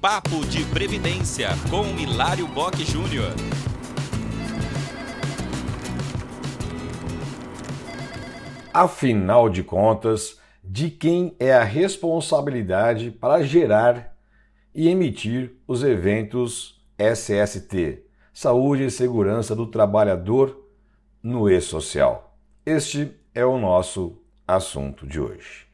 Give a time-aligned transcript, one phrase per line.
[0.00, 3.34] Papo de Previdência com Hilário Bock Júnior.
[8.72, 14.16] Afinal de contas, de quem é a responsabilidade para gerar
[14.74, 20.66] e emitir os eventos SST, Saúde e Segurança do Trabalhador
[21.22, 22.38] no E-Social?
[22.64, 24.16] Este é o nosso
[24.48, 25.66] assunto de hoje.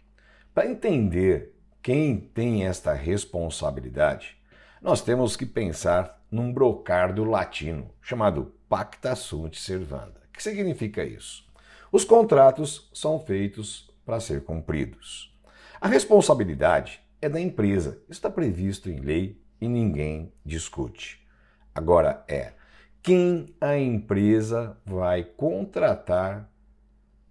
[0.53, 1.56] Para entender
[1.87, 4.37] quem tem esta responsabilidade,
[4.83, 10.21] nós temos que pensar num brocardo latino chamado Pacta Sunt Servanda.
[10.29, 11.49] O que significa isso?
[11.93, 15.33] Os contratos são feitos para ser cumpridos.
[15.81, 21.25] A responsabilidade é da empresa, está previsto em lei e ninguém discute.
[21.73, 22.55] Agora é
[23.01, 26.51] quem a empresa vai contratar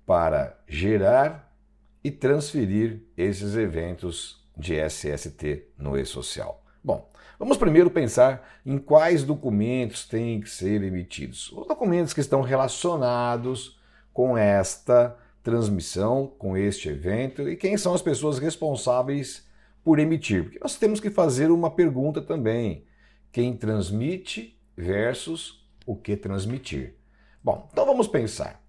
[0.06, 1.54] para gerar
[2.02, 6.64] e transferir esses eventos de SST no e-social.
[6.84, 7.10] Bom,
[7.40, 11.52] vamos primeiro pensar em quais documentos têm que ser emitidos.
[11.52, 13.80] Os documentos que estão relacionados
[14.14, 19.48] com esta transmissão, com este evento e quem são as pessoas responsáveis
[19.84, 20.44] por emitir.
[20.44, 22.86] Porque nós temos que fazer uma pergunta também:
[23.32, 26.96] quem transmite versus o que transmitir.
[27.44, 28.60] Bom, então vamos pensar.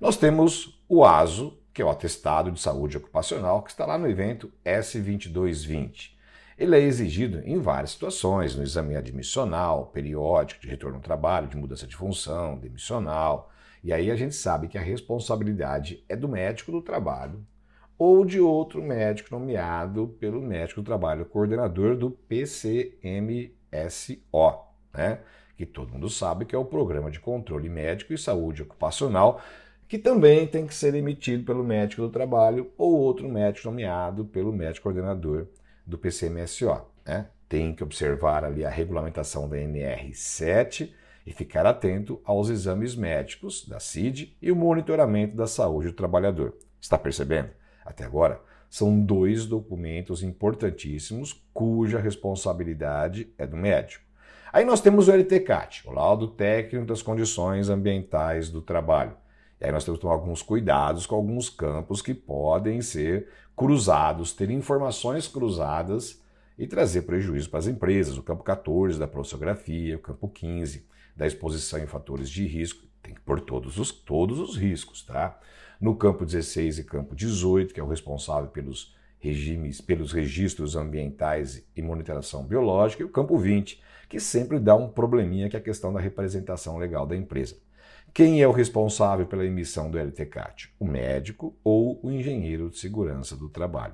[0.00, 4.08] Nós temos o ASO, que é o Atestado de Saúde Ocupacional, que está lá no
[4.08, 6.12] evento S2220.
[6.56, 11.56] Ele é exigido em várias situações, no exame admissional, periódico, de retorno ao trabalho, de
[11.58, 13.52] mudança de função, demissional,
[13.84, 17.46] e aí a gente sabe que a responsabilidade é do médico do trabalho
[17.98, 23.52] ou de outro médico nomeado pelo médico do trabalho, coordenador do PCMSO,
[24.94, 25.20] né?
[25.58, 29.42] que todo mundo sabe que é o Programa de Controle Médico e Saúde Ocupacional,
[29.88, 34.52] que também tem que ser emitido pelo médico do trabalho ou outro médico nomeado pelo
[34.52, 35.46] médico coordenador
[35.86, 36.82] do PCMSO.
[37.04, 37.28] Né?
[37.48, 40.90] Tem que observar ali a regulamentação da NR7
[41.24, 46.56] e ficar atento aos exames médicos da CID e o monitoramento da saúde do trabalhador.
[46.80, 47.50] Está percebendo?
[47.84, 54.04] Até agora, são dois documentos importantíssimos cuja responsabilidade é do médico.
[54.52, 59.16] Aí nós temos o LTCAT, o laudo técnico das condições ambientais do trabalho.
[59.60, 64.32] E aí nós temos que tomar alguns cuidados com alguns campos que podem ser cruzados,
[64.32, 66.22] ter informações cruzadas
[66.58, 68.18] e trazer prejuízo para as empresas.
[68.18, 73.14] O campo 14 da prossografia, o campo 15 da exposição em fatores de risco, tem
[73.14, 75.38] que pôr todos os, todos os riscos, tá?
[75.80, 81.64] No campo 16 e campo 18, que é o responsável pelos regimes, pelos registros ambientais
[81.74, 85.62] e monitoração biológica, e o campo 20, que sempre dá um probleminha que é a
[85.62, 87.56] questão da representação legal da empresa.
[88.16, 90.72] Quem é o responsável pela emissão do LTCAT?
[90.80, 93.92] O médico ou o engenheiro de segurança do trabalho.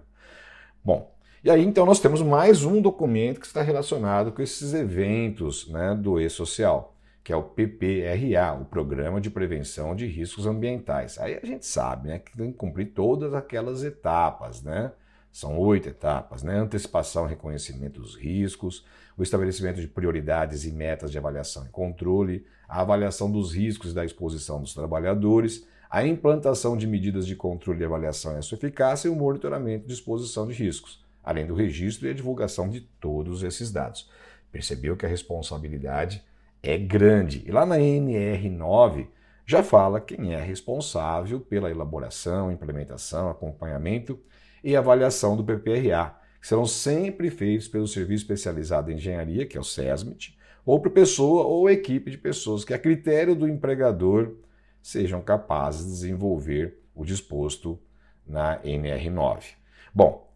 [0.85, 1.13] Bom,
[1.43, 5.99] e aí então nós temos mais um documento que está relacionado com esses eventos né,
[6.01, 6.95] do e-social
[7.25, 11.19] que é o PPRA, o Programa de Prevenção de Riscos Ambientais.
[11.19, 14.93] Aí a gente sabe né, que tem que cumprir todas aquelas etapas, né?
[15.33, 16.59] São oito etapas, né?
[16.59, 18.85] Antecipação reconhecimento dos riscos,
[19.17, 24.05] o estabelecimento de prioridades e metas de avaliação e controle, a avaliação dos riscos da
[24.05, 29.11] exposição dos trabalhadores, a implantação de medidas de controle e avaliação e sua eficácia e
[29.11, 33.73] o monitoramento de exposição de riscos, além do registro e a divulgação de todos esses
[33.73, 34.11] dados.
[34.51, 36.23] Percebeu que a responsabilidade
[36.63, 37.43] é grande.
[37.47, 39.07] E lá na NR9
[39.47, 44.19] já fala quem é responsável pela elaboração, implementação, acompanhamento
[44.63, 49.61] e avaliação do PPRA, que serão sempre feitos pelo Serviço Especializado em Engenharia, que é
[49.61, 54.35] o SESMIT, ou por pessoa ou equipe de pessoas que, a critério do empregador,
[54.81, 57.79] sejam capazes de desenvolver o disposto
[58.27, 59.55] na NR9.
[59.95, 60.31] Bom,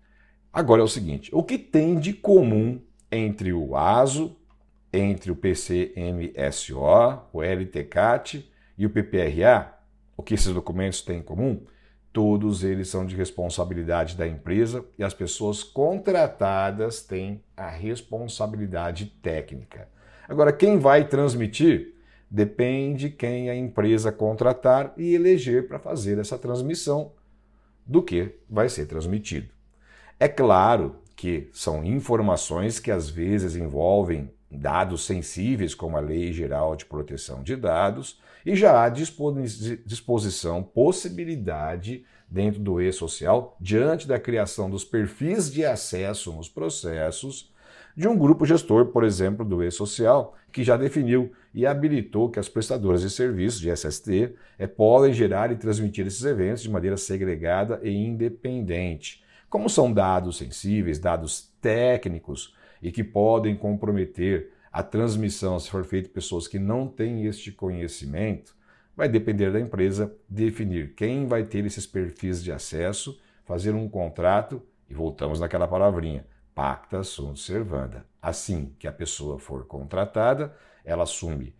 [0.52, 4.36] agora é o seguinte: o que tem de comum entre o ASO
[4.96, 6.78] entre o PCMSO,
[7.32, 9.74] o LTCAT e o PPRA,
[10.16, 11.62] o que esses documentos têm em comum?
[12.16, 19.86] Todos eles são de responsabilidade da empresa e as pessoas contratadas têm a responsabilidade técnica.
[20.26, 21.92] Agora, quem vai transmitir
[22.30, 27.12] depende quem a empresa contratar e eleger para fazer essa transmissão
[27.84, 29.50] do que vai ser transmitido.
[30.18, 36.74] É claro que são informações que às vezes envolvem dados sensíveis, como a Lei Geral
[36.74, 44.68] de Proteção de Dados, e já há disposição, possibilidade dentro do e-social, diante da criação
[44.68, 47.52] dos perfis de acesso nos processos,
[47.96, 52.48] de um grupo gestor, por exemplo, do e-social, que já definiu e habilitou que as
[52.48, 57.80] prestadoras de serviços de SST é, podem gerar e transmitir esses eventos de maneira segregada
[57.82, 59.24] e independente.
[59.48, 66.10] Como são dados sensíveis, dados técnicos, e que podem comprometer a transmissão se for feito
[66.10, 68.54] pessoas que não têm este conhecimento,
[68.96, 74.62] vai depender da empresa definir quem vai ter esses perfis de acesso, fazer um contrato
[74.88, 78.06] e voltamos naquela palavrinha, pacta sunt servanda.
[78.20, 81.54] Assim que a pessoa for contratada, ela assume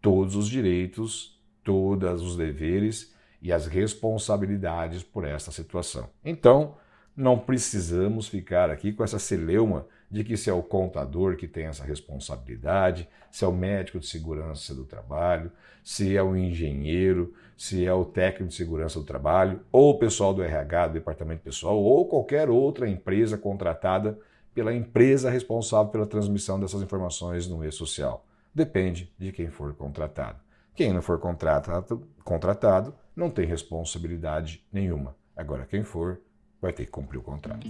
[0.00, 6.08] todos os direitos, todos os deveres e as responsabilidades por essa situação.
[6.24, 6.76] Então,
[7.18, 11.66] não precisamos ficar aqui com essa celeuma de que se é o contador que tem
[11.66, 15.50] essa responsabilidade, se é o médico de segurança do trabalho,
[15.82, 20.32] se é o engenheiro, se é o técnico de segurança do trabalho, ou o pessoal
[20.32, 24.16] do RH, do departamento pessoal, ou qualquer outra empresa contratada
[24.54, 28.24] pela empresa responsável pela transmissão dessas informações no e-social.
[28.54, 30.38] Depende de quem for contratado.
[30.72, 35.16] Quem não for contratado, contratado não tem responsabilidade nenhuma.
[35.36, 36.20] Agora, quem for,
[36.60, 37.66] vai ter que cumprir o contrato.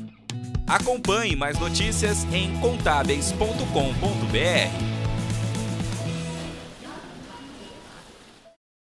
[0.66, 5.07] Acompanhe mais notícias em contábeis.com.br.